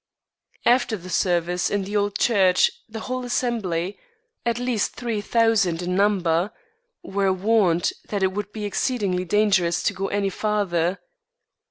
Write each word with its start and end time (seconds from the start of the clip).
After 0.65 0.97
the 0.97 1.11
service 1.11 1.69
in 1.69 1.83
the 1.83 1.95
old 1.95 2.17
church 2.17 2.71
the 2.89 3.01
whole 3.01 3.23
assembly, 3.23 3.99
at 4.47 4.57
least 4.57 4.95
three 4.95 5.21
thousand 5.21 5.83
in 5.83 5.95
number, 5.95 6.49
were 7.03 7.31
warned 7.31 7.93
that 8.09 8.23
it 8.23 8.31
would 8.33 8.51
be 8.51 8.65
exceedingly 8.65 9.25
dangerous 9.25 9.83
to 9.83 9.93
go 9.93 10.07
any 10.07 10.31
farther. 10.31 10.99